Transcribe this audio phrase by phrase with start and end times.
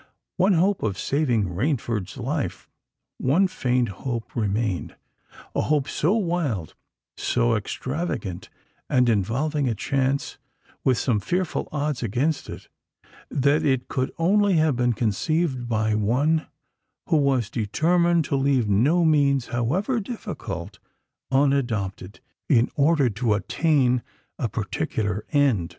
[0.37, 9.75] One hope of saving Rainford's life—one faint hope remained,—a hope so wild—so extravagant—and involving a
[9.75, 10.39] chance
[10.83, 12.67] with such fearful odds against it,
[13.29, 16.47] that it could only have been conceived by one
[17.09, 20.79] who was determined to leave no means, however difficult,
[21.31, 24.01] unadopted, in order to attain
[24.39, 25.69] a particular end.